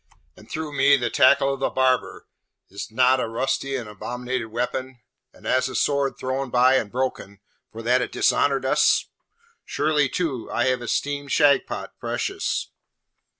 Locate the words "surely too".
9.63-10.49